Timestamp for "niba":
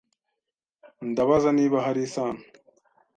1.57-1.77